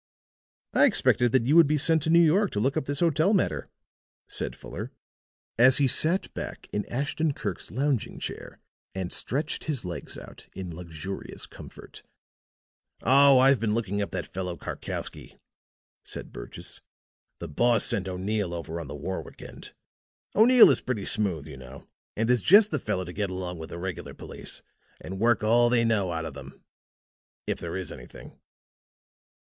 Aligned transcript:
"I 0.73 0.85
expected 0.85 1.31
that 1.31 1.45
you 1.45 1.55
would 1.55 1.67
be 1.67 1.77
sent 1.77 2.01
to 2.01 2.09
New 2.09 2.23
York 2.23 2.49
to 2.53 2.59
look 2.59 2.75
up 2.75 2.85
this 2.85 3.01
hotel 3.01 3.35
matter," 3.35 3.69
said 4.27 4.55
Fuller, 4.55 4.91
as 5.59 5.77
he 5.77 5.85
sat 5.85 6.33
back 6.33 6.67
in 6.73 6.87
Ashton 6.91 7.33
Kirk's 7.35 7.69
lounging 7.69 8.17
chair 8.17 8.57
and 8.95 9.13
stretched 9.13 9.65
his 9.65 9.85
legs 9.85 10.17
out 10.17 10.47
in 10.55 10.75
luxurious 10.75 11.45
comfort. 11.45 12.01
"Oh, 13.03 13.37
I've 13.37 13.59
been 13.59 13.75
looking 13.75 14.01
up 14.01 14.09
that 14.09 14.33
fellow 14.33 14.57
Karkowsky," 14.57 15.37
said 16.03 16.31
Burgess. 16.31 16.81
"The 17.37 17.47
boss 17.47 17.83
sent 17.85 18.07
O'Neill 18.09 18.55
over 18.55 18.79
on 18.79 18.87
the 18.87 18.95
Warwick 18.95 19.39
end. 19.43 19.73
O'Neill 20.35 20.71
is 20.71 20.81
pretty 20.81 21.05
smooth, 21.05 21.45
you 21.45 21.57
know, 21.57 21.85
and 22.17 22.27
is 22.31 22.41
just 22.41 22.71
the 22.71 22.79
fellow 22.79 23.03
to 23.05 23.13
get 23.13 23.29
along 23.29 23.59
with 23.59 23.69
the 23.69 23.77
regular 23.77 24.15
police, 24.15 24.63
and 24.99 25.19
work 25.19 25.43
all 25.43 25.69
they 25.69 25.85
know 25.85 26.11
out 26.11 26.25
of 26.25 26.33
them 26.33 26.63
if 27.45 27.59
there 27.59 27.75
is 27.75 27.91
anything." 27.91 28.39